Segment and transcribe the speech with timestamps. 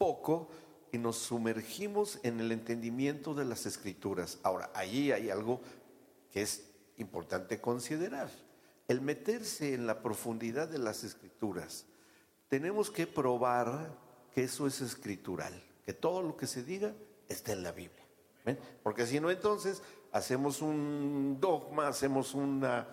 [0.00, 0.48] poco
[0.92, 4.38] y nos sumergimos en el entendimiento de las escrituras.
[4.42, 5.60] Ahora, allí hay algo
[6.32, 8.30] que es importante considerar.
[8.88, 11.84] El meterse en la profundidad de las escrituras,
[12.48, 13.94] tenemos que probar
[14.34, 16.94] que eso es escritural, que todo lo que se diga
[17.28, 18.06] está en la Biblia.
[18.82, 19.82] Porque si no, entonces
[20.12, 22.88] hacemos un dogma, hacemos una,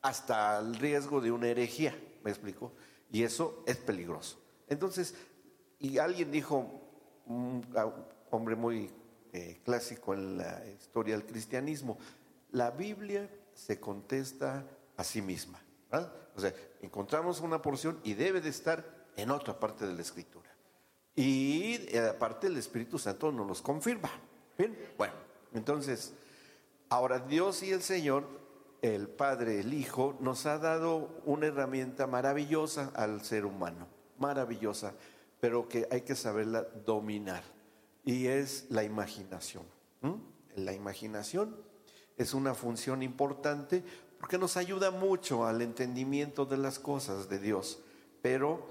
[0.00, 1.92] hasta el riesgo de una herejía,
[2.22, 2.72] ¿me explico?
[3.10, 4.38] Y eso es peligroso.
[4.68, 5.16] Entonces,
[5.80, 6.70] y alguien dijo,
[7.26, 7.66] un
[8.30, 8.90] hombre muy
[9.32, 11.98] eh, clásico en la historia del cristianismo,
[12.52, 14.64] la Biblia se contesta
[14.96, 15.60] a sí misma.
[16.36, 18.84] O sea, encontramos una porción y debe de estar
[19.16, 20.48] en otra parte de la escritura.
[21.16, 24.10] Y eh, aparte el Espíritu Santo nos los confirma.
[24.56, 25.14] Bien, bueno,
[25.52, 26.12] entonces,
[26.88, 28.24] ahora Dios y el Señor,
[28.82, 33.88] el Padre, el Hijo, nos ha dado una herramienta maravillosa al ser humano,
[34.18, 34.94] maravillosa,
[35.40, 37.42] pero que hay que saberla dominar.
[38.04, 39.64] Y es la imaginación.
[40.56, 41.56] La imaginación
[42.16, 43.82] es una función importante
[44.18, 47.80] porque nos ayuda mucho al entendimiento de las cosas de Dios,
[48.20, 48.66] pero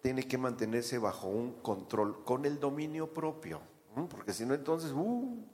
[0.00, 3.60] tiene que mantenerse bajo un control, con el dominio propio,
[4.08, 5.44] porque si no entonces, uh,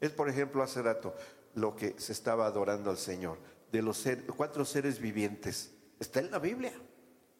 [0.00, 1.14] es por ejemplo hace rato
[1.54, 3.38] lo que se estaba adorando al Señor,
[3.70, 6.72] de los cuatro seres vivientes, está en la Biblia,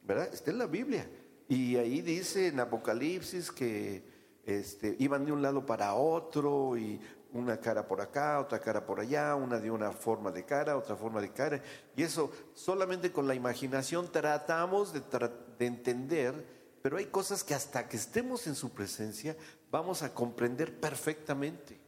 [0.03, 0.29] ¿verdad?
[0.33, 1.09] Está en la Biblia.
[1.49, 4.03] Y ahí dice en Apocalipsis que
[4.45, 7.01] este, iban de un lado para otro y
[7.33, 10.97] una cara por acá, otra cara por allá, una de una forma de cara, otra
[10.97, 11.63] forma de cara.
[11.95, 15.03] Y eso solamente con la imaginación tratamos de,
[15.59, 16.35] de entender,
[16.83, 19.37] pero hay cosas que hasta que estemos en su presencia
[19.71, 21.79] vamos a comprender perfectamente.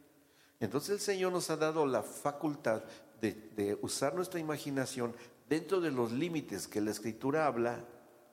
[0.60, 2.82] Entonces el Señor nos ha dado la facultad
[3.20, 5.12] de usar nuestra imaginación
[5.48, 7.84] dentro de los límites que la Escritura habla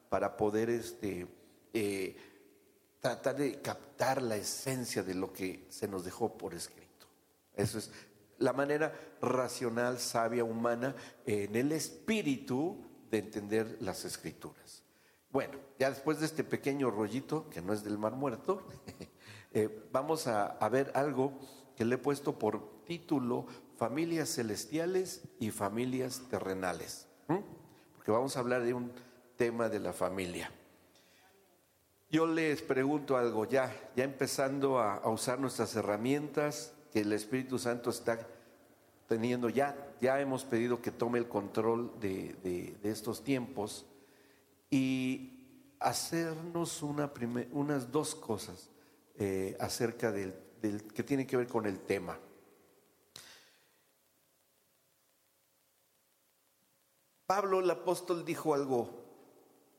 [0.10, 1.28] para poder este,
[1.74, 2.16] eh,
[3.00, 7.08] tratar de captar la esencia de lo que se nos dejó por escrito.
[7.56, 7.92] Eso es
[8.38, 12.78] la manera racional, sabia, humana, en el espíritu
[13.10, 14.84] de entender las escrituras.
[15.32, 18.66] Bueno, ya después de este pequeño rollito, que no es del mar muerto,
[19.54, 21.34] eh, vamos a, ver algo
[21.76, 23.46] que le he puesto por título
[23.78, 27.08] Familias Celestiales y Familias Terrenales.
[27.28, 28.92] Porque vamos a hablar de un
[29.36, 30.52] tema de la familia.
[32.10, 37.90] Yo les pregunto algo ya, ya empezando a usar nuestras herramientas, que el Espíritu Santo
[37.90, 38.26] está
[39.08, 43.86] teniendo ya, ya hemos pedido que tome el control de, estos tiempos
[44.70, 47.12] y hacernos una
[47.52, 48.70] unas dos cosas
[49.18, 50.34] eh, acerca del,
[50.94, 52.18] que tiene que ver con el tema.
[57.28, 59.05] Pablo el apóstol dijo algo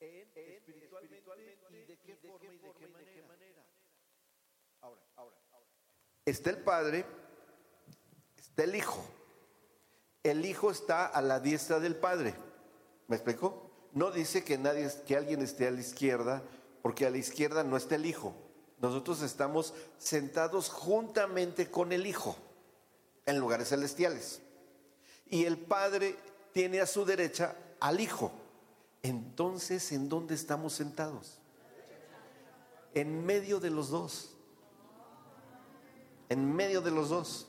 [0.00, 1.30] En, espiritualmente,
[1.70, 3.64] y de qué forma y de qué manera.
[4.80, 5.36] Ahora, ahora,
[6.24, 7.04] está el Padre,
[8.36, 9.04] está el Hijo.
[10.22, 12.34] El Hijo está a la diestra del Padre.
[13.08, 13.70] ¿Me explicó?
[13.92, 16.42] No dice que nadie, que alguien esté a la izquierda,
[16.82, 18.34] porque a la izquierda no está el Hijo
[18.80, 22.36] nosotros estamos sentados juntamente con el Hijo
[23.26, 24.40] en lugares celestiales.
[25.26, 26.16] Y el Padre
[26.52, 28.32] tiene a su derecha al Hijo.
[29.02, 31.38] Entonces, ¿en dónde estamos sentados?
[32.94, 34.36] En medio de los dos.
[36.28, 37.48] En medio de los dos.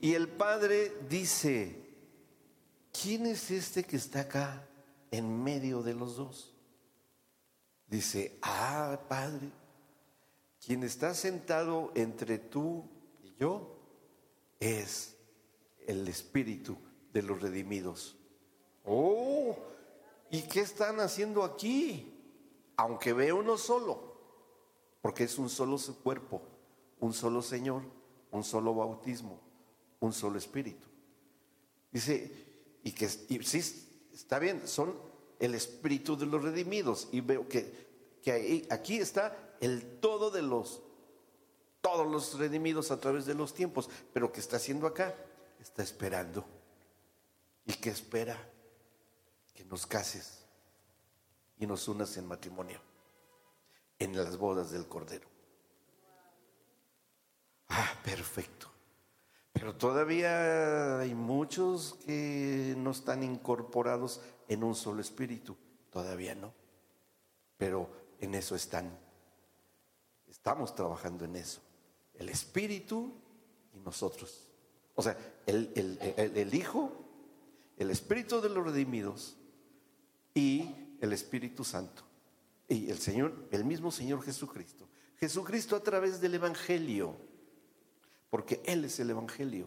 [0.00, 1.76] Y el Padre dice,
[2.92, 4.66] ¿quién es este que está acá
[5.10, 6.54] en medio de los dos?
[7.86, 9.50] Dice, ah, Padre,
[10.64, 12.88] quien está sentado entre tú
[13.22, 13.76] y yo
[14.60, 15.16] es
[15.86, 16.76] el espíritu
[17.12, 18.16] de los redimidos.
[18.84, 19.56] Oh,
[20.30, 22.14] ¿y qué están haciendo aquí?
[22.76, 24.16] Aunque ve uno solo,
[25.02, 26.42] porque es un solo cuerpo,
[27.00, 27.82] un solo Señor,
[28.30, 29.40] un solo bautismo,
[30.00, 30.86] un solo espíritu.
[31.90, 34.94] Dice, y que y sí, está bien, son
[35.38, 37.08] el espíritu de los redimidos.
[37.10, 40.82] Y veo que, que aquí está el todo de los,
[41.80, 43.88] todos los redimidos a través de los tiempos.
[44.12, 45.14] Pero ¿qué está haciendo acá?
[45.60, 46.44] Está esperando.
[47.66, 48.38] ¿Y qué espera?
[49.60, 50.42] Que nos cases
[51.58, 52.80] y nos unas en matrimonio,
[53.98, 55.28] en las bodas del Cordero.
[57.68, 58.70] Ah, perfecto.
[59.52, 65.58] Pero todavía hay muchos que no están incorporados en un solo espíritu.
[65.90, 66.54] Todavía no.
[67.58, 68.98] Pero en eso están.
[70.26, 71.60] Estamos trabajando en eso.
[72.14, 73.12] El espíritu
[73.74, 74.42] y nosotros.
[74.94, 76.92] O sea, el, el Hijo,
[77.76, 79.36] el espíritu de los redimidos
[80.34, 82.02] y el Espíritu Santo.
[82.68, 84.88] Y el Señor, el mismo Señor Jesucristo.
[85.18, 87.16] Jesucristo a través del Evangelio
[88.30, 89.66] porque Él es el Evangelio.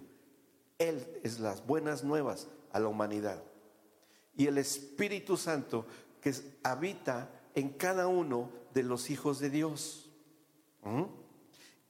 [0.80, 3.44] Él es las buenas nuevas a la humanidad.
[4.36, 5.86] Y el Espíritu Santo
[6.22, 6.34] que
[6.64, 10.10] habita en cada uno de los hijos de Dios.
[10.82, 11.04] ¿Mm?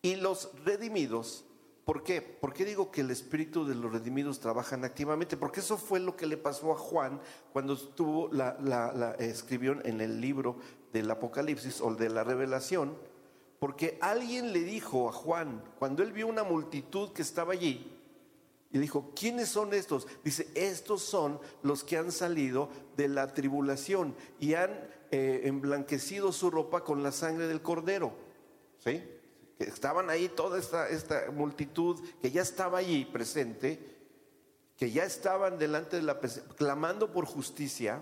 [0.01, 1.45] Y los redimidos,
[1.85, 2.21] ¿por qué?
[2.21, 5.37] ¿Por qué digo que el Espíritu de los redimidos trabajan activamente?
[5.37, 7.19] Porque eso fue lo que le pasó a Juan
[7.51, 10.57] cuando estuvo la, escribió en el libro
[10.91, 12.95] del Apocalipsis o de la Revelación
[13.63, 17.89] porque alguien le dijo a Juan, cuando él vio una multitud que estaba allí,
[18.73, 20.05] y dijo, ¿quiénes son estos?
[20.21, 24.71] Dice, estos son los que han salido de la tribulación y han
[25.11, 28.11] eh, emblanquecido su ropa con la sangre del cordero.
[28.83, 29.01] ¿Sí?
[29.63, 33.79] Estaban ahí toda esta, esta multitud que ya estaba allí presente,
[34.77, 38.01] que ya estaban delante de la clamando por justicia.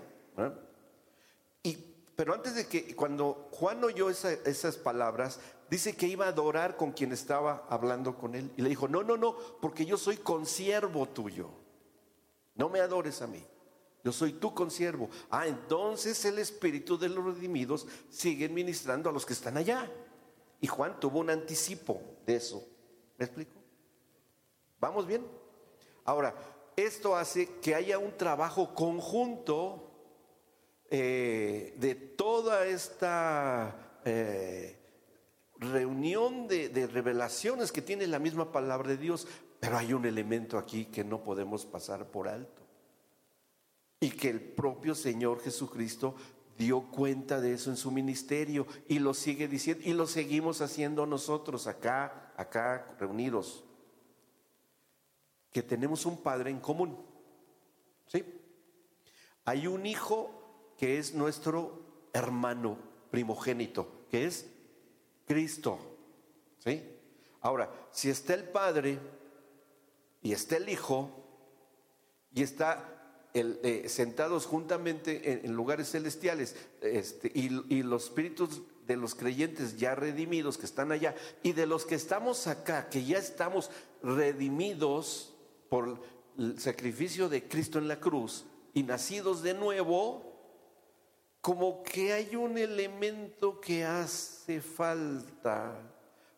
[1.62, 6.76] Y pero antes de que, cuando Juan oyó esas palabras, dice que iba a adorar
[6.76, 8.52] con quien estaba hablando con él.
[8.56, 11.50] Y le dijo, no, no, no, porque yo soy consiervo tuyo.
[12.54, 13.44] No me adores a mí.
[14.04, 15.08] Yo soy tu consiervo.
[15.30, 19.90] Ah, entonces el espíritu de los redimidos sigue ministrando a los que están allá.
[20.62, 22.64] Y Juan tuvo un anticipo de eso.
[23.18, 23.60] ¿Me explico?
[24.78, 25.26] ¿Vamos bien?
[26.04, 26.34] Ahora,
[26.76, 29.90] esto hace que haya un trabajo conjunto
[30.88, 34.78] eh, de toda esta eh,
[35.58, 39.26] reunión de, de revelaciones que tiene la misma palabra de Dios,
[39.58, 42.62] pero hay un elemento aquí que no podemos pasar por alto.
[43.98, 46.14] Y que el propio Señor Jesucristo
[46.56, 51.06] dio cuenta de eso en su ministerio y lo sigue diciendo y lo seguimos haciendo
[51.06, 53.64] nosotros acá, acá reunidos.
[55.50, 56.96] Que tenemos un Padre en común.
[58.06, 58.24] ¿Sí?
[59.44, 62.78] Hay un Hijo que es nuestro hermano
[63.10, 64.46] primogénito, que es
[65.26, 65.78] Cristo.
[66.58, 66.82] ¿Sí?
[67.40, 68.98] Ahora, si está el Padre
[70.22, 71.10] y está el Hijo
[72.32, 73.01] y está
[73.34, 80.58] eh, sentados juntamente en, lugares celestiales este, y los espíritus de los creyentes ya redimidos
[80.58, 83.70] que están allá y de los que estamos acá, que ya estamos
[84.02, 85.34] redimidos
[85.68, 86.00] por
[86.38, 88.44] el sacrificio de Cristo en la cruz
[88.74, 90.32] y nacidos de nuevo,
[91.40, 95.74] como que hay un elemento que hace falta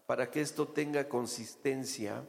[0.06, 2.24] para que esto tenga consistencia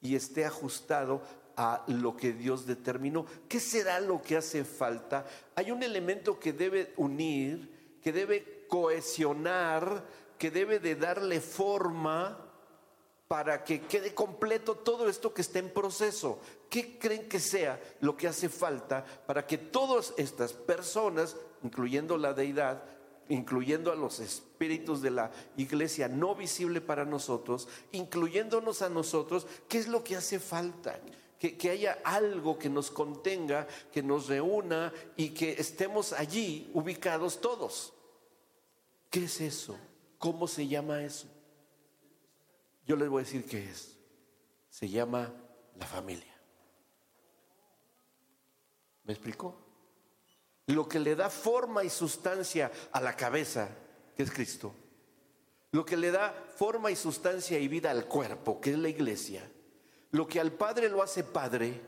[0.00, 1.22] y esté ajustado
[1.56, 3.26] a lo que Dios determinó.
[3.48, 5.26] ¿Qué será lo que hace falta?
[5.54, 10.04] Hay un elemento que debe unir, que debe cohesionar,
[10.38, 12.48] que debe de darle forma
[13.28, 16.40] para que quede completo todo esto que está en proceso.
[16.68, 22.34] ¿Qué creen que sea lo que hace falta para que todas estas personas, incluyendo la
[22.34, 22.82] deidad,
[23.28, 29.78] incluyendo a los espíritus de la iglesia no visible para nosotros, incluyéndonos a nosotros, ¿qué
[29.78, 31.00] es lo que hace falta?
[31.50, 37.92] Que, haya algo que nos contenga, que nos reúna y que estemos allí ubicados todos.
[39.10, 39.76] ¿Qué es eso?
[40.18, 41.26] ¿Cómo se llama eso?
[42.86, 43.98] Yo les voy a decir qué es.
[44.70, 45.34] Se llama
[45.74, 46.32] la familia.
[49.02, 49.56] ¿Me explicó?
[50.66, 53.68] Lo que le da forma y sustancia a la cabeza,
[54.16, 54.72] que es Cristo.
[55.72, 59.51] Lo que le da forma y sustancia y vida al cuerpo, que es la iglesia.
[60.12, 61.80] Lo que al Padre lo hace Padre.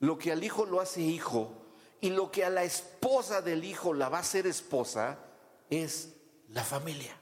[0.00, 1.50] Lo que al Hijo lo hace Hijo.
[2.00, 5.18] Y lo que a la esposa del Hijo la va a hacer esposa
[5.70, 6.14] es
[6.50, 7.16] la familia.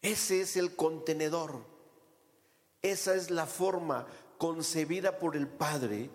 [0.00, 1.64] Ese es el contenedor.
[2.82, 4.06] Esa es la forma
[4.36, 6.10] concebida por el Padre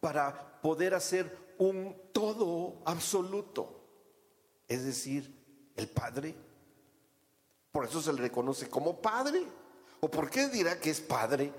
[0.00, 3.80] para poder hacer un todo absoluto.
[4.66, 5.32] Es decir,
[5.76, 6.34] el Padre.
[7.70, 9.46] Por eso se le reconoce como Padre.
[10.04, 11.52] ¿O por qué dirá que es Padre?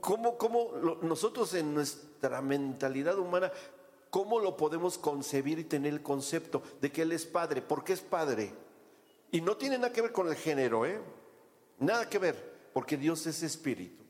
[0.00, 3.50] ¿Cómo, cómo nosotros en nuestra mentalidad humana,
[4.10, 7.62] cómo lo podemos concebir y tener el concepto de que Él es Padre?
[7.62, 8.54] ¿Por qué es Padre?
[9.32, 11.00] Y no tiene nada que ver con el género, ¿eh?
[11.80, 14.04] Nada que ver, porque Dios es espíritu.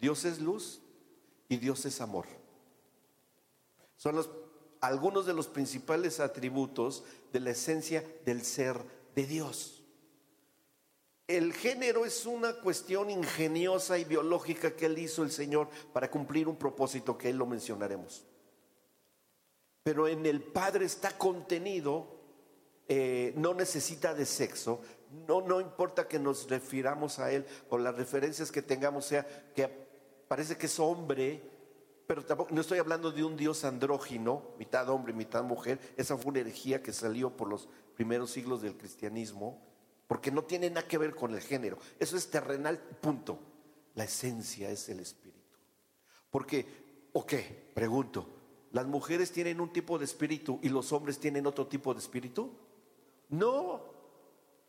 [0.00, 0.80] Dios es luz
[1.50, 2.24] y Dios es amor.
[3.98, 4.30] Son los,
[4.80, 7.04] algunos de los principales atributos
[7.34, 8.80] de la esencia del ser
[9.14, 9.83] de Dios.
[11.26, 16.48] El género es una cuestión ingeniosa y biológica que él hizo el Señor para cumplir
[16.48, 18.24] un propósito que él lo mencionaremos.
[19.82, 22.06] Pero en el Padre está contenido,
[22.88, 24.80] eh, no necesita de sexo,
[25.26, 29.68] no, no importa que nos refiramos a él o las referencias que tengamos sea que
[30.28, 31.42] parece que es hombre,
[32.06, 36.32] pero tampoco, no estoy hablando de un Dios andrógino, mitad hombre, mitad mujer, esa fue
[36.32, 39.73] una herejía que salió por los primeros siglos del cristianismo,
[40.06, 43.38] porque no tiene nada que ver con el género, eso es terrenal, punto.
[43.94, 45.58] La esencia es el espíritu.
[46.30, 46.66] Porque,
[47.12, 47.70] ¿o qué?
[47.74, 48.26] Pregunto,
[48.72, 52.50] ¿las mujeres tienen un tipo de espíritu y los hombres tienen otro tipo de espíritu?
[53.28, 53.82] No,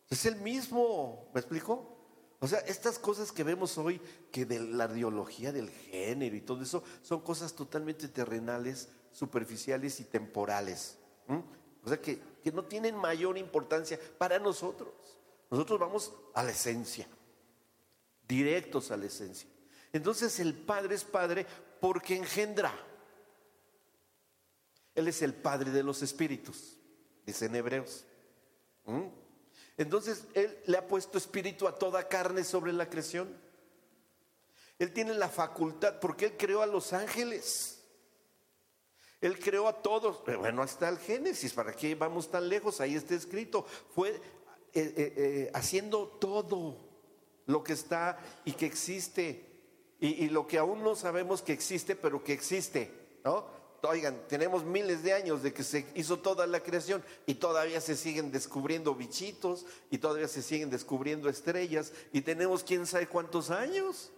[0.08, 1.96] es el mismo, ¿me explico?
[2.38, 4.00] O sea, estas cosas que vemos hoy,
[4.30, 10.04] que de la ideología del género y todo eso, son cosas totalmente terrenales, superficiales y
[10.04, 10.98] temporales.
[11.82, 14.90] O sea, que, que no tienen mayor importancia para nosotros.
[15.50, 17.06] Nosotros vamos a la esencia,
[18.26, 19.48] directos a la esencia.
[19.92, 21.46] Entonces el Padre es Padre
[21.80, 22.72] porque engendra.
[24.94, 26.78] Él es el Padre de los Espíritus,
[27.24, 28.04] dicen Hebreos.
[29.76, 33.28] Entonces, Él le ha puesto espíritu a toda carne sobre la creación.
[34.78, 37.82] Él tiene la facultad, porque Él creó a los ángeles.
[39.20, 40.22] Él creó a todos.
[40.24, 42.80] Bueno, hasta el Génesis, ¿para qué vamos tan lejos?
[42.80, 43.66] Ahí está escrito.
[43.94, 44.20] Fue
[44.76, 46.76] eh, eh, eh, haciendo todo
[47.46, 49.44] lo que está y que existe.
[49.98, 52.92] Y, lo que aún no sabemos que existe, pero que existe.
[53.24, 53.46] ¿no?
[53.82, 57.96] Oigan, tenemos miles de años de que se hizo toda la creación y todavía se
[57.96, 64.10] siguen descubriendo bichitos y todavía se siguen descubriendo estrellas y tenemos quién sabe cuántos años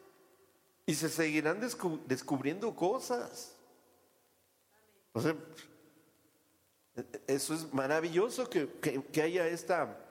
[0.86, 1.60] y se seguirán
[2.06, 3.54] descubriendo cosas.
[5.12, 5.36] O sea,
[7.26, 8.68] eso es maravilloso que,
[9.22, 10.07] haya esta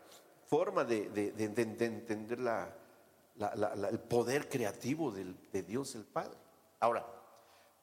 [0.47, 6.37] forma de, entender el poder creativo de Dios el Padre.
[6.79, 7.05] Ahora,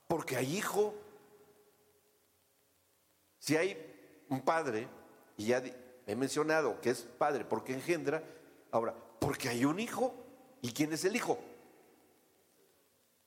[0.06, 0.94] porque hay hijo
[3.44, 3.76] si hay
[4.30, 4.88] un padre,
[5.36, 5.62] y ya
[6.06, 8.24] he mencionado que es padre porque engendra,
[8.70, 10.14] ahora, porque hay un hijo,
[10.62, 11.38] ¿y quién es el hijo?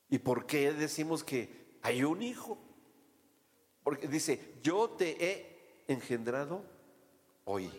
[0.08, 2.58] ¿Y por qué decimos que hay un hijo?
[3.84, 6.64] Porque dice, yo te he engendrado
[7.44, 7.70] hoy,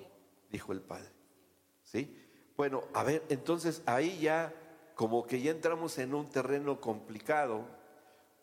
[0.50, 1.12] dijo el padre.
[1.92, 2.16] ¿Sí?
[2.56, 4.54] Bueno, a ver, entonces ahí ya
[4.94, 7.66] como que ya entramos en un terreno complicado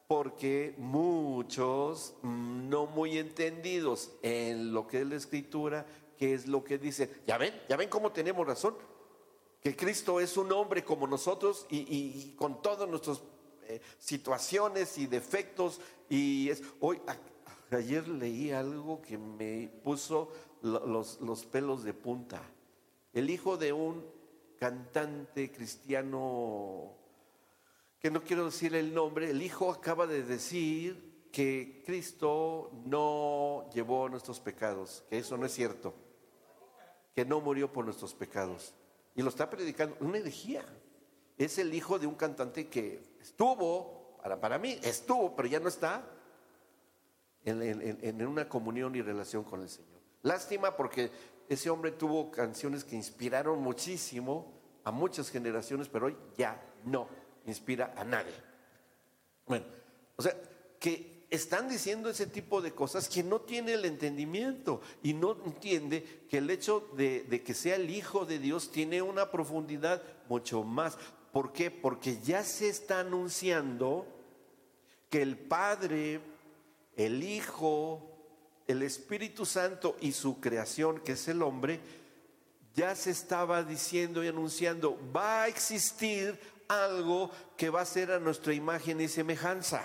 [0.09, 5.87] porque muchos no muy entendidos en lo que es la escritura,
[6.17, 8.75] que es lo que dice, ya ven, ya ven cómo tenemos razón,
[9.63, 13.23] que Cristo es un hombre como nosotros y, con todas nuestras
[13.69, 15.81] eh, situaciones y defectos.
[16.09, 17.01] Y es, hoy,
[17.71, 22.43] ayer leí algo que me puso los, los pelos de punta.
[23.17, 24.05] El hijo de un
[24.59, 26.93] cantante cristiano
[27.99, 34.11] que no quiero decir el nombre, el Hijo acaba de decir que Cristo no llevó
[34.11, 35.95] nuestros pecados, que eso no es cierto,
[37.15, 38.75] que no murió por nuestros pecados.
[39.15, 40.67] Y lo está predicando, una herejía.
[41.39, 45.69] Es el hijo de un cantante que estuvo, para, para mí, estuvo, pero ya no
[45.69, 46.07] está
[47.47, 49.97] en, en una comunión y relación con el Señor.
[50.21, 51.11] Lástima porque
[51.49, 54.53] ese hombre tuvo canciones que inspiraron muchísimo
[54.85, 57.09] a muchas generaciones, pero hoy ya no
[57.47, 58.35] inspira a nadie.
[59.47, 59.67] Bueno,
[60.17, 60.35] o sea,
[60.79, 66.25] que están diciendo ese tipo de cosas que no tiene el entendimiento y no entiende
[66.29, 70.97] que el hecho de, que sea el Hijo de Dios tiene una profundidad mucho más.
[71.33, 71.71] ¿Por qué?
[71.71, 74.07] Porque ya se está anunciando
[75.11, 76.21] que el Padre,
[76.97, 78.16] el Hijo,
[78.67, 81.81] el Espíritu Santo y su creación, que es el hombre,
[82.75, 88.19] ya se estaba diciendo y anunciando, va a existir algo que va a ser a
[88.19, 89.83] nuestra imagen y semejanza.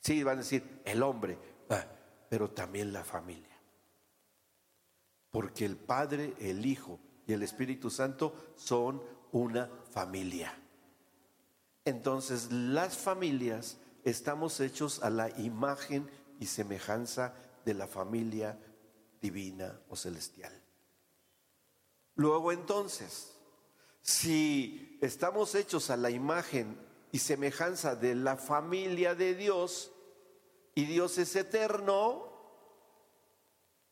[0.00, 1.38] Sí, van a decir el hombre,
[1.70, 1.84] ah,
[2.28, 3.56] pero también la familia.
[5.30, 9.02] Porque el Padre, el Hijo y el Espíritu Santo son
[9.32, 10.56] una familia.
[11.84, 16.08] Entonces las familias estamos hechos a la imagen
[16.40, 18.58] y semejanza de la familia
[19.20, 20.52] divina o celestial.
[22.14, 23.36] Luego entonces,
[24.02, 26.78] si estamos hechos a la imagen
[27.12, 29.92] y semejanza de la familia de Dios,
[30.74, 32.26] y Dios es eterno,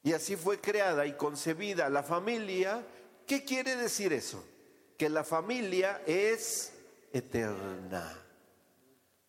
[0.02, 2.86] y así fue creada y concebida la familia,
[3.26, 4.44] ¿qué quiere decir eso?
[4.98, 6.72] Que la familia es
[7.10, 8.22] eterna,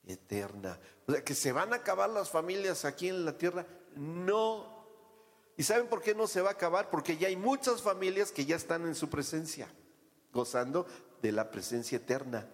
[0.05, 0.77] eterna.
[1.07, 4.74] O sea, que se van a acabar las familias aquí en la tierra, no.
[5.57, 6.89] ¿Y saben por qué no se va a acabar?
[6.89, 9.69] Porque ya hay muchas familias que ya están en su presencia.
[10.33, 10.85] gozando
[11.21, 12.47] de la presencia eterna.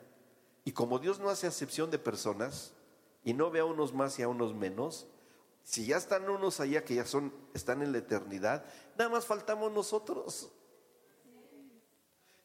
[0.63, 2.73] Y como Dios no hace acepción de personas
[3.23, 5.07] y no ve a unos más y a unos menos,
[5.63, 8.65] si ya están unos allá que ya son, están en la eternidad,
[8.97, 10.49] nada más faltamos nosotros.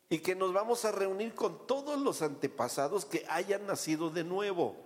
[0.08, 4.85] Y que nos vamos a reunir con todos los antepasados que hayan nacido de nuevo.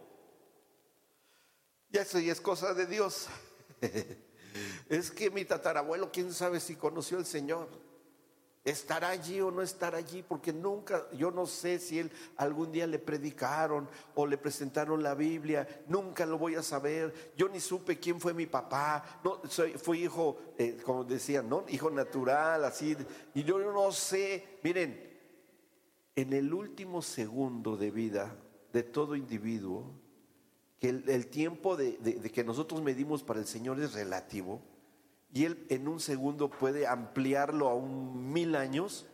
[1.91, 3.27] Ya eso ya es cosa de Dios.
[4.89, 7.69] es que mi tatarabuelo, quién sabe si conoció al Señor.
[8.63, 10.23] ¿Estará allí o no estará allí?
[10.23, 15.15] Porque nunca, yo no sé si él algún día le predicaron o le presentaron la
[15.15, 17.33] Biblia, nunca lo voy a saber.
[17.39, 21.65] Yo ni supe quién fue mi papá, no, soy, fui hijo, eh, como decían, ¿no?
[21.69, 22.95] Hijo natural, así.
[23.35, 25.11] Y yo no sé, miren,
[26.15, 28.37] en el último segundo de vida
[28.75, 29.91] de todo individuo,
[30.81, 34.61] que el, tiempo de que nosotros medimos para el Señor es relativo,
[35.33, 39.07] y Él en un segundo puede ampliarlo a un mil años,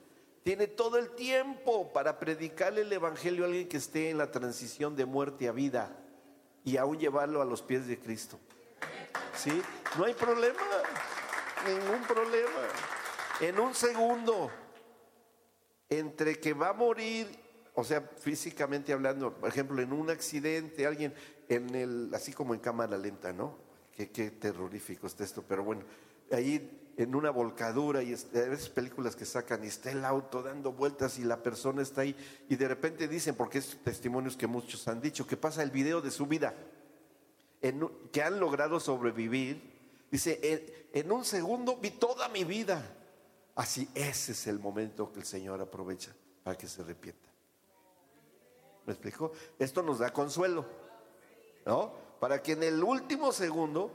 [0.42, 4.94] tiene todo el tiempo para predicarle el Evangelio a alguien que esté en la transición
[4.94, 5.99] de muerte a vida
[6.64, 8.38] y aún llevarlo a los pies de Cristo.
[9.37, 9.61] ¿Sí?
[9.99, 10.58] No hay problema,
[11.66, 12.62] ningún problema.
[13.40, 14.50] En un segundo,
[15.88, 17.26] entre que va a morir,
[17.78, 21.12] o sea, físicamente hablando, por ejemplo, en un accidente, alguien
[21.47, 23.59] en el, así como en cámara lenta, ¿no?
[23.95, 25.83] Qué, terrorífico está esto, pero bueno,
[26.33, 31.18] ahí en una volcadura y esas películas que sacan y está el auto dando vueltas
[31.18, 32.16] y la persona está ahí
[32.49, 36.00] y de repente dicen, porque es testimonios que muchos han dicho, que pasa el video
[36.00, 36.54] de su vida,
[38.11, 39.61] que han logrado sobrevivir,
[40.11, 42.83] dice, en, en un segundo vi toda mi vida.
[43.54, 47.25] Así, ese es el momento que el Señor aprovecha para que se repita.
[48.86, 49.32] ¿Me explico?
[49.58, 50.64] Esto nos da consuelo,
[51.66, 51.92] ¿no?
[52.20, 53.92] Para que en el último segundo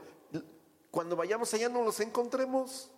[0.92, 2.90] cuando vayamos allá no los encontremos.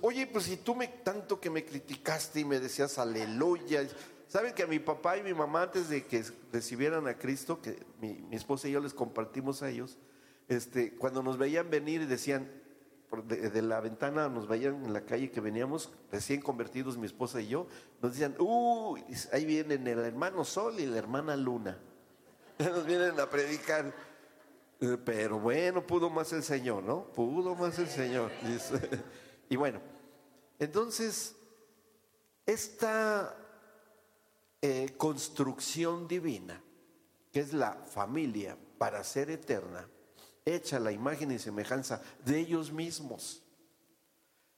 [0.00, 3.86] Oye, pues si tú me tanto que me criticaste y me decías aleluya.
[4.28, 7.82] Saben que a mi papá y mi mamá antes de que recibieran a Cristo, que
[8.00, 9.98] mi, esposa y yo les compartimos a ellos,
[10.46, 12.48] este, cuando nos veían venir y decían,
[13.24, 17.48] de, la ventana nos veían en la calle que veníamos, recién convertidos mi esposa y
[17.48, 17.66] yo,
[18.00, 21.78] nos decían, uy, ahí vienen el hermano Sol y la hermana Luna.
[22.58, 23.92] Nos vienen a predicar.
[24.80, 27.04] Eh, pero bueno, pudo más el Señor, ¿no?
[27.04, 28.30] Pudo más el Señor.
[29.52, 29.80] Y bueno,
[30.60, 31.34] entonces,
[32.46, 33.36] esta
[34.62, 36.62] eh, construcción divina,
[37.32, 39.88] que es la familia para ser eterna,
[40.44, 43.42] hecha la imagen y semejanza de ellos mismos.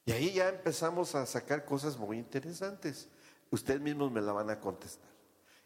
[0.05, 3.09] Y ahí ya empezamos a sacar cosas muy interesantes.
[3.51, 5.11] Ustedes mismos me la van a contestar.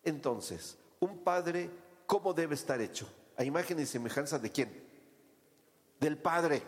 [0.02, 1.70] Entonces, un padre,
[2.06, 3.08] ¿cómo debe estar hecho?
[3.36, 4.84] a imagen y semejanza de quién?
[6.00, 6.62] Del Padre.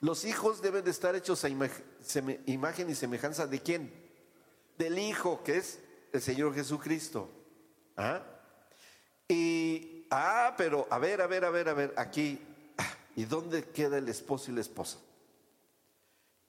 [0.00, 3.92] Los hijos deben de estar hechos a imagen y semejanza de quién?
[4.76, 5.80] Del Hijo, que es
[6.12, 7.30] el Señor Jesucristo.
[7.96, 8.22] ¿Ah?
[9.28, 12.40] Y, ah, pero a ver, a ver, a ver, a ver, aquí,
[13.16, 14.98] ¿y dónde queda el esposo y la esposa?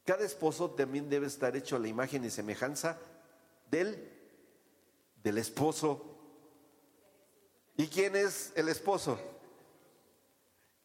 [0.05, 2.97] Cada esposo también debe estar hecho a la imagen y semejanza
[3.69, 4.11] del,
[5.23, 6.09] del esposo
[7.79, 9.17] ¿Y quién es el esposo?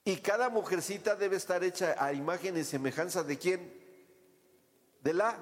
[0.05, 3.75] Y cada mujercita debe estar hecha a imagen y semejanza de quién?
[5.03, 5.37] De la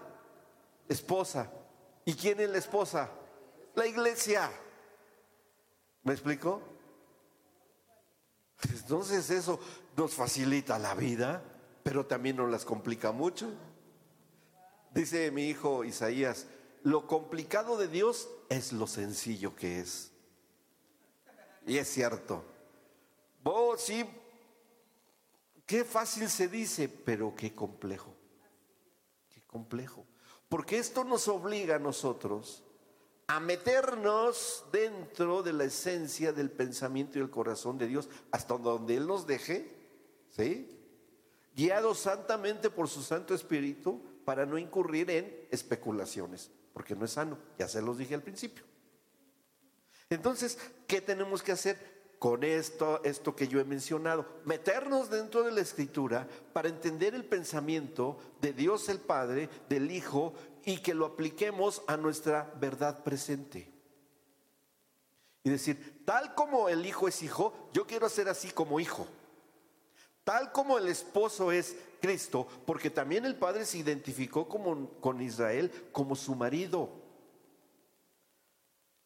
[0.89, 1.53] esposa.
[2.07, 3.11] ¿Y quién es la esposa?
[3.75, 4.51] La iglesia.
[6.05, 6.63] ¿Me explico?
[8.71, 9.59] Entonces eso
[9.97, 11.43] nos facilita la vida,
[11.83, 13.51] pero también nos las complica mucho.
[14.95, 16.47] Dice mi hijo Isaías,
[16.83, 20.13] lo complicado de Dios es lo sencillo que es.
[21.67, 22.45] Y es cierto.
[23.43, 24.05] Vos sí,
[25.67, 28.15] qué fácil se dice, pero qué complejo.
[29.29, 30.07] Qué complejo.
[30.49, 32.63] Porque esto nos obliga a nosotros
[33.33, 38.95] a meternos dentro de la esencia del pensamiento y el corazón de Dios, hasta donde
[38.95, 39.75] Él nos deje,
[40.29, 40.79] ¿sí?
[41.57, 47.39] Guiados santamente por su Santo Espíritu para no incurrir en especulaciones, porque no es sano,
[47.59, 48.65] ya se los dije al principio.
[50.11, 52.03] Entonces, ¿qué tenemos que hacer?
[52.19, 57.25] Con esto, esto que yo he mencionado, meternos dentro de la escritura para entender el
[57.25, 63.71] pensamiento de Dios el Padre, del Hijo, y que lo apliquemos a nuestra verdad presente.
[65.45, 69.07] Y decir, tal como el Hijo es Hijo, yo quiero ser así como Hijo.
[70.25, 75.71] Tal como el esposo es Cristo, porque también el Padre se identificó como, con Israel
[75.91, 77.03] como su marido.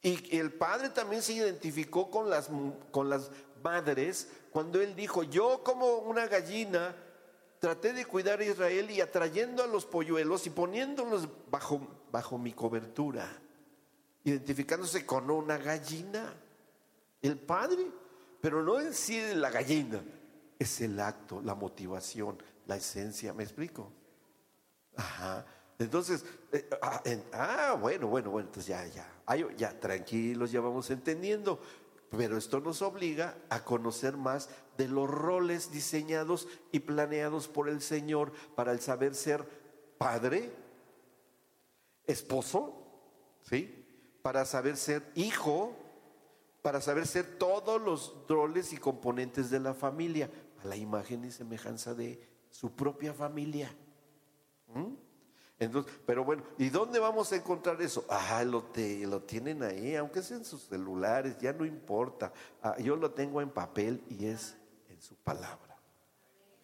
[0.02, 2.48] Y el padre también se identificó con las,
[2.92, 3.30] con las
[3.62, 6.94] madres cuando él dijo, yo como una gallina
[7.58, 11.80] traté de cuidar a Israel y atrayendo a los polluelos y poniéndolos bajo,
[12.12, 13.26] bajo mi cobertura,
[14.24, 16.34] identificándose con una gallina.
[17.22, 17.86] El padre,
[18.40, 20.02] pero no en sí la gallina,
[20.58, 23.90] es el acto, la motivación, la esencia, ¿me explico?
[24.96, 25.44] Ajá.
[25.78, 31.60] Entonces, eh, ah, ah, bueno, bueno, bueno, entonces ya, ya, ya, tranquilos, ya vamos entendiendo.
[32.10, 37.80] Pero esto nos obliga a conocer más de los roles diseñados y planeados por el
[37.80, 39.46] Señor para el saber ser
[39.98, 40.52] padre,
[42.06, 42.74] esposo,
[43.42, 43.84] ¿sí?
[44.22, 45.74] Para saber ser hijo,
[46.62, 50.30] para saber ser todos los roles y componentes de la familia,
[50.62, 53.74] a la imagen y semejanza de su propia familia.
[55.58, 58.04] Entonces, pero bueno, ¿y dónde vamos a encontrar eso?
[58.10, 62.32] Ah, lo, te, lo tienen ahí, aunque sea en sus celulares, ya no importa.
[62.62, 64.56] Ah, yo lo tengo en papel y es
[64.90, 65.78] en su palabra.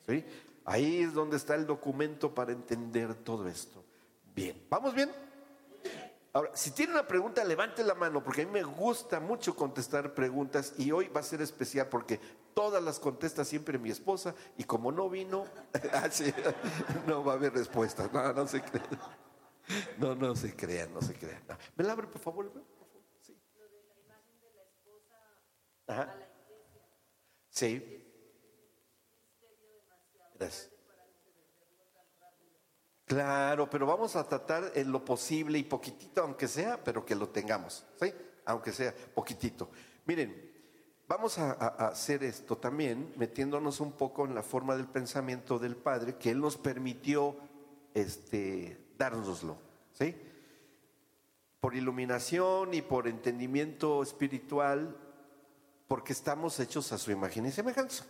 [0.06, 0.24] ¿Sí?
[0.64, 3.82] Ahí es donde está el documento para entender todo esto.
[4.34, 5.10] Bien, ¿vamos bien?
[6.34, 10.14] Ahora, si tiene una pregunta, levante la mano, porque a mí me gusta mucho contestar
[10.14, 12.18] preguntas y hoy va a ser especial porque
[12.54, 15.44] todas las contesta siempre mi esposa y como no vino,
[15.92, 16.08] ah,
[17.06, 18.10] no va a haber respuestas.
[18.12, 18.88] No, no se crean.
[19.98, 21.42] No, no se crean, no se crean.
[21.76, 22.50] ¿Me la abre, por favor?
[23.20, 23.38] Sí.
[23.54, 25.14] Lo de la imagen de la esposa
[25.86, 26.28] a la iglesia.
[27.50, 28.08] Sí.
[30.38, 30.71] Gracias.
[33.12, 37.28] Claro, pero vamos a tratar en lo posible y poquitito, aunque sea, pero que lo
[37.28, 38.10] tengamos, ¿sí?
[38.46, 39.68] Aunque sea poquitito.
[40.06, 40.50] Miren,
[41.06, 41.52] vamos a,
[41.88, 46.40] hacer esto también metiéndonos un poco en la forma del pensamiento del Padre que Él
[46.40, 47.36] nos permitió
[47.92, 49.58] este, dárnoslo,
[49.92, 50.16] ¿sí?
[51.60, 54.96] Por iluminación y por entendimiento espiritual,
[55.86, 58.06] porque estamos hechos a su imagen y semejanza,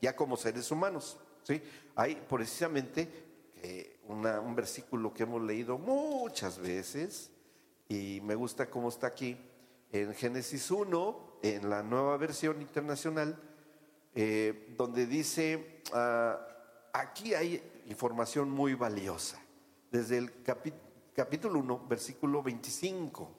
[0.00, 1.60] ya como seres humanos, ¿sí?
[1.96, 3.26] Hay precisamente
[4.08, 7.30] un versículo que hemos leído muchas veces
[7.88, 9.36] y me gusta cómo está aquí
[9.92, 13.38] en Génesis 1, en la nueva versión internacional,
[14.14, 16.38] eh, donde dice, ah,
[16.92, 19.40] aquí hay información muy valiosa,
[19.90, 20.32] desde el
[21.14, 23.34] capítulo 1, versículo 25.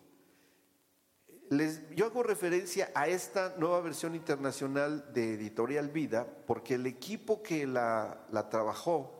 [1.49, 7.41] Les, yo hago referencia a esta nueva versión internacional de Editorial Vida porque el equipo
[7.41, 9.18] que la trabajó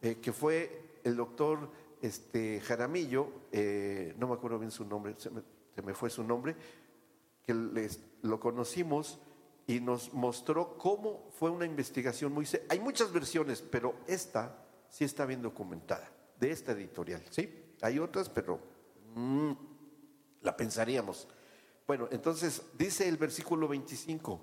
[0.00, 5.30] eh, que fue el doctor este, Jaramillo, eh, no me acuerdo bien su nombre, se
[5.82, 6.54] me, fue su nombre,
[7.44, 9.18] que les, lo conocimos
[9.66, 12.46] y nos mostró cómo fue una investigación muy...
[12.68, 17.74] Hay muchas versiones, pero esta sí está bien documentada, de esta editorial, ¿sí?
[17.82, 18.60] Hay otras, pero
[19.14, 19.52] mm,
[20.42, 21.28] la pensaríamos.
[21.86, 24.40] Bueno, entonces dice el versículo 25,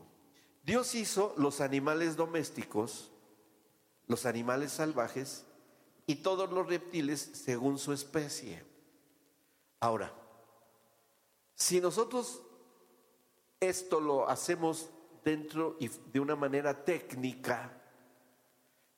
[0.63, 3.11] Dios hizo los animales domésticos
[4.07, 5.45] los animales salvajes
[6.05, 8.63] y todos los reptiles según su especie.
[9.79, 10.13] Ahora,
[11.55, 12.41] si nosotros
[13.59, 14.89] esto lo hacemos
[15.23, 17.81] dentro y de una manera técnica,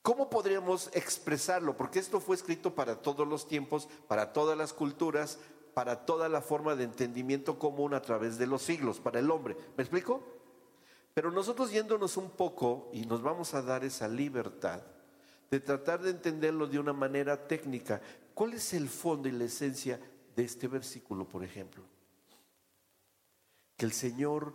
[0.01, 1.77] ¿cómo podríamos expresarlo?
[1.77, 5.39] Porque esto fue escrito para todos los tiempos, para todas las culturas,
[5.73, 9.55] para toda la forma de entendimiento común a través de los siglos, para el hombre.
[9.77, 10.23] ¿Me explico?
[11.13, 14.81] Pero nosotros yéndonos un poco y nos vamos a dar esa libertad
[15.49, 18.01] de tratar de entenderlo de una manera técnica.
[18.33, 19.99] ¿Cuál es el fondo y la esencia
[20.35, 21.83] de este versículo, por ejemplo?
[23.75, 24.53] Que el Señor,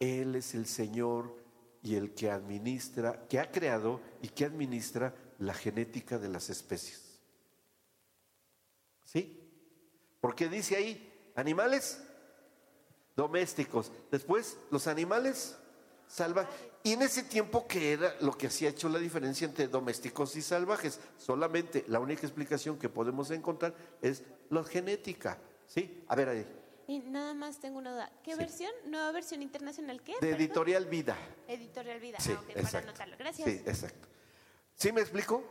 [0.00, 1.36] Él es el Señor
[1.82, 7.20] y el que administra, que ha creado y que administra la genética de las especies.
[9.04, 9.38] ¿Sí?
[10.20, 12.02] Porque dice ahí, animales
[13.16, 13.92] domésticos.
[14.10, 15.56] Después, los animales
[16.06, 16.71] salvajes.
[16.84, 20.42] Y en ese tiempo, ¿qué era lo que hacía hecho la diferencia entre domésticos y
[20.42, 20.98] salvajes?
[21.16, 25.38] Solamente la única explicación que podemos encontrar es la genética.
[25.66, 26.02] ¿Sí?
[26.08, 26.46] A ver ahí.
[26.88, 28.12] Y nada más tengo una duda.
[28.24, 28.72] ¿Qué versión?
[28.86, 30.14] ¿Nueva versión internacional qué?
[30.20, 31.16] De Editorial Vida.
[31.46, 32.18] Editorial Vida.
[32.20, 33.16] Sí, ah, para anotarlo.
[33.16, 33.48] Gracias.
[33.48, 34.08] Sí, exacto.
[34.74, 35.44] ¿Sí me explico?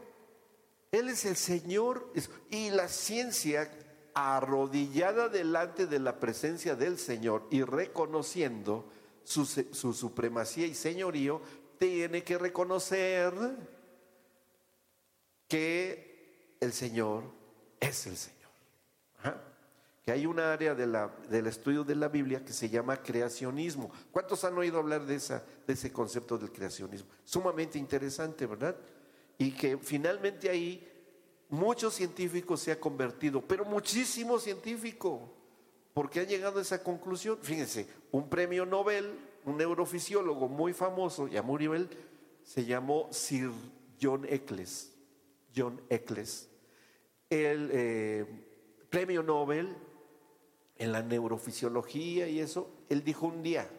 [0.92, 2.12] Él es el Señor
[2.50, 3.72] y la ciencia
[4.14, 8.92] arrodillada delante de la presencia del Señor y reconociendo
[9.24, 9.46] su,
[9.94, 11.42] supremacía y señorío,
[11.78, 13.34] tiene que reconocer
[15.48, 17.24] que el Señor
[17.80, 18.42] es el Señor.
[20.04, 23.92] Que hay un área del estudio de la Biblia que se llama creacionismo.
[24.12, 27.10] ¿Cuántos han oído hablar de, esa, de ese concepto del creacionismo?
[27.24, 28.76] Sumamente interesante, ¿verdad?
[29.38, 30.88] Y que finalmente ahí
[31.50, 35.41] muchos científicos se ha convertido, pero muchísimo científico
[35.94, 37.38] porque ha llegado a esa conclusión.
[37.42, 41.90] Fíjense, un premio Nobel, un neurofisiólogo muy famoso, ya murió él,
[42.44, 43.52] se llamó Sir
[44.02, 44.94] John Eccles.
[45.56, 46.50] John Eccles,
[47.30, 48.26] el eh,
[48.90, 49.76] premio Nobel
[50.78, 53.70] en la neurofisiología y eso, él dijo un día,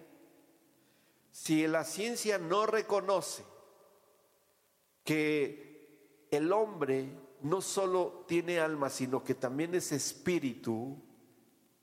[1.31, 3.43] si la ciencia no reconoce
[5.03, 7.09] que el hombre
[7.41, 11.03] no solo tiene alma, sino que también es espíritu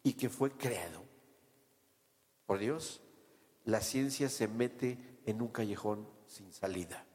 [0.04, 1.04] y que fue creado
[2.46, 3.02] por Dios,
[3.66, 7.06] la ciencia se mete en un callejón sin salida.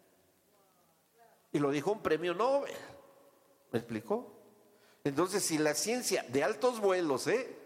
[1.52, 2.74] Y lo dijo un premio Nobel.
[3.72, 4.30] ¿Me explicó?
[5.02, 7.58] Entonces, si la ciencia de altos vuelos, ¿eh?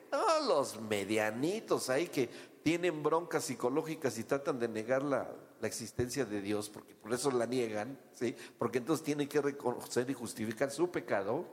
[0.46, 2.28] Los medianitos ahí que
[2.62, 7.30] tienen broncas psicológicas y tratan de negar la, la existencia de Dios, porque por eso
[7.30, 8.34] la niegan, ¿sí?
[8.58, 11.44] Porque entonces tienen que reconocer y justificar su pecado,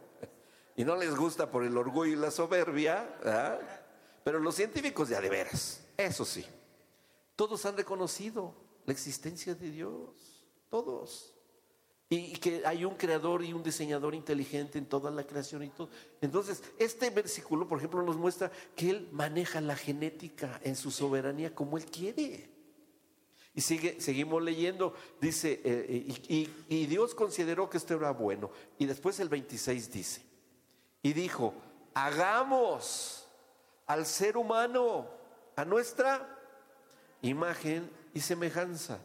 [0.75, 3.63] y no les gusta por el orgullo y la soberbia,
[4.23, 6.45] pero los científicos ya de veras, eso sí,
[7.35, 8.53] todos han reconocido
[8.85, 11.31] la existencia de Dios, todos.
[12.07, 15.89] Y que hay un creador y un diseñador inteligente en toda la creación y todo.
[16.21, 21.55] Entonces, este versículo, por ejemplo, nos muestra que Él maneja la genética en su soberanía
[21.55, 22.51] como Él quiere.
[23.55, 28.51] Y sigue, seguimos leyendo, dice, eh, y, y Dios consideró que esto era bueno.
[28.77, 30.21] Y después el 26 dice,
[31.05, 31.53] y dijo,
[31.93, 33.27] hagamos
[33.85, 35.07] al ser humano
[35.55, 36.27] a nuestra
[37.21, 38.97] imagen y semejanza.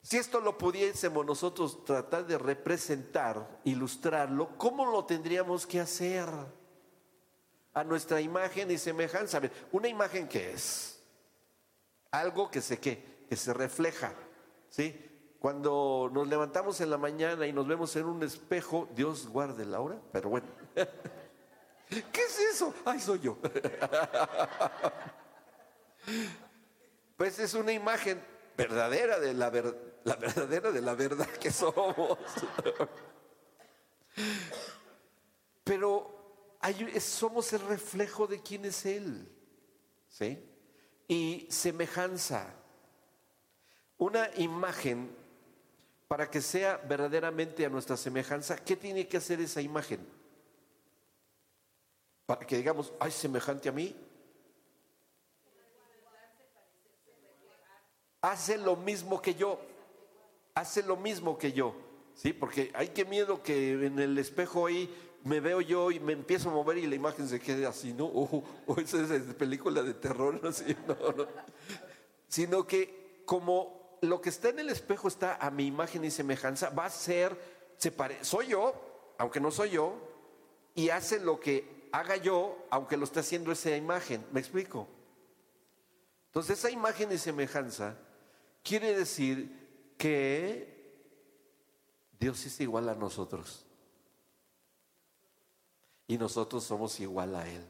[0.00, 6.30] Si esto lo pudiésemos nosotros tratar de representar, ilustrarlo, ¿cómo lo tendríamos que hacer?
[7.74, 9.38] A nuestra imagen y semejanza.
[9.72, 10.98] una imagen que es
[12.10, 14.14] algo que se qué, que se refleja,
[14.70, 14.98] ¿sí?
[15.40, 19.80] Cuando nos levantamos en la mañana y nos vemos en un espejo, Dios guarde la
[19.80, 20.59] hora, pero bueno.
[21.88, 22.74] ¿Qué es eso?
[22.84, 23.38] Ay, soy yo.
[27.16, 28.18] Pues es una imagen
[28.56, 29.50] verdadera de la,
[30.04, 32.16] la verdadera de la verdad que somos.
[35.64, 36.10] Pero
[36.98, 39.30] somos el reflejo de quién es Él.
[40.08, 40.42] ¿Sí?
[41.08, 42.54] Y semejanza
[44.00, 45.14] una imagen,
[46.08, 50.00] para que sea verdaderamente a nuestra semejanza, ¿qué tiene que hacer esa imagen?
[52.38, 53.96] Que digamos, ay, semejante a mí.
[58.22, 59.60] Hace lo mismo que yo.
[60.54, 61.74] Hace lo mismo que yo.
[62.14, 62.32] ¿Sí?
[62.32, 64.92] Porque hay que miedo que en el espejo ahí
[65.24, 68.06] me veo yo y me empiezo a mover y la imagen se quede así, ¿no?
[68.66, 70.50] O, esa es película de terror, ¿no?
[70.50, 71.26] no, no.
[72.28, 76.70] Sino que como lo que está en el espejo está a mi imagen y semejanza,
[76.70, 77.36] va a ser,
[77.76, 78.74] se soy yo,
[79.18, 79.94] aunque no soy yo,
[80.74, 84.24] y hace lo que haga yo, aunque lo esté haciendo esa imagen.
[84.32, 84.88] ¿Me explico?
[86.26, 87.96] Entonces, esa imagen y semejanza
[88.62, 90.80] quiere decir que
[92.18, 93.66] Dios es igual a nosotros.
[96.06, 97.64] Y nosotros somos igual a Él.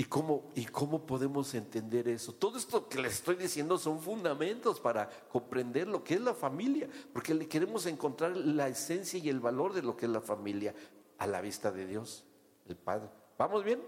[0.00, 2.32] ¿Y cómo, ¿Y cómo podemos entender eso?
[2.32, 6.88] Todo esto que les estoy diciendo son fundamentos para comprender lo que es la familia,
[7.12, 10.72] porque le queremos encontrar la esencia y el valor de lo que es la familia
[11.18, 12.24] a la vista de Dios,
[12.68, 13.08] el Padre.
[13.36, 13.82] ¿Vamos bien?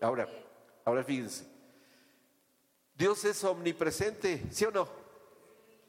[0.00, 0.28] Ahora,
[0.84, 1.44] ahora fíjense.
[2.96, 4.88] Dios es omnipresente, ¿sí o no?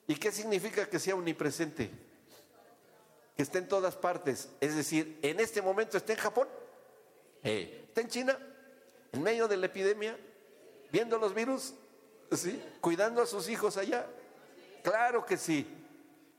[0.07, 1.91] ¿Y qué significa que sea omnipresente?
[3.35, 4.49] Que esté en todas partes.
[4.59, 6.47] Es decir, en este momento está en Japón,
[7.43, 8.37] eh, está en China,
[9.11, 10.17] en medio de la epidemia,
[10.91, 11.73] viendo los virus,
[12.31, 12.61] ¿sí?
[12.81, 14.05] cuidando a sus hijos allá.
[14.83, 15.67] Claro que sí.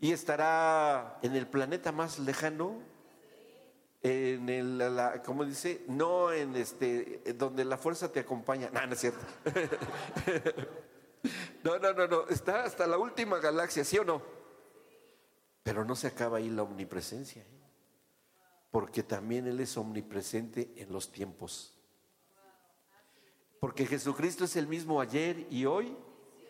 [0.00, 2.76] Y estará en el planeta más lejano,
[4.02, 5.84] en el, la, ¿cómo dice?
[5.88, 8.70] No en este, donde la fuerza te acompaña.
[8.70, 9.24] No, no es cierto.
[11.64, 12.28] no, no, no, no.
[12.28, 14.22] Está hasta la última galaxia, ¿sí o no?
[15.62, 17.60] Pero no se acaba ahí la omnipresencia, ¿eh?
[18.70, 21.74] porque también Él es omnipresente en los tiempos.
[23.60, 25.96] Porque Jesucristo es el mismo ayer y hoy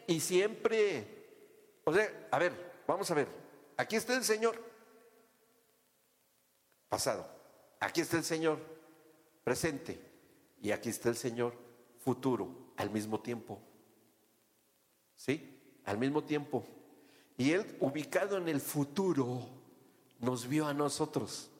[0.07, 1.81] y siempre.
[1.85, 3.29] O sea, a ver, vamos a ver.
[3.79, 4.63] Aquí está el Señor.
[6.89, 7.38] Pasado.
[7.81, 8.59] Aquí está el Señor.
[9.45, 10.01] Presente.
[10.61, 11.55] Y aquí está el Señor.
[11.99, 12.73] Futuro.
[12.77, 13.61] Al mismo tiempo.
[15.17, 15.81] ¿Sí?
[15.85, 16.65] Al mismo tiempo.
[17.37, 19.41] Y Él, ubicado en el futuro,
[20.19, 21.51] nos vio a nosotros.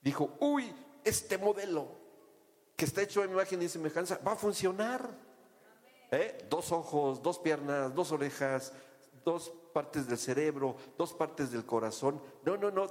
[0.00, 0.72] Dijo, uy,
[1.04, 1.88] este modelo
[2.76, 5.08] que está hecho en imagen y semejanza, va a funcionar.
[6.10, 6.46] ¿Eh?
[6.48, 8.72] Dos ojos, dos piernas, dos orejas,
[9.24, 12.20] dos partes del cerebro, dos partes del corazón.
[12.44, 12.86] No, no, no.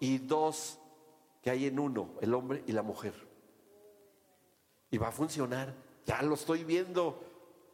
[0.00, 0.78] y dos
[1.46, 3.14] que hay en uno, el hombre y la mujer.
[4.90, 5.72] Y va a funcionar.
[6.04, 7.22] Ya lo estoy viendo.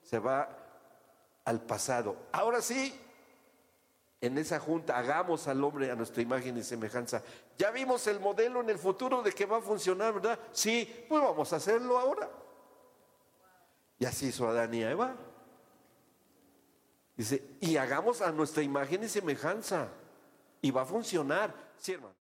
[0.02, 0.58] Se va
[1.46, 2.16] al pasado.
[2.32, 2.94] Ahora sí,
[4.20, 7.22] en esa junta, hagamos al hombre a nuestra imagen y semejanza.
[7.56, 10.38] Ya vimos el modelo en el futuro de que va a funcionar, ¿verdad?
[10.52, 12.28] Sí, pues vamos a hacerlo ahora.
[13.98, 15.16] Y así hizo Adán y Eva.
[17.16, 19.88] Dice, y hagamos a nuestra imagen y semejanza.
[20.60, 21.54] Y va a funcionar.
[21.78, 22.10] Sí, hermano.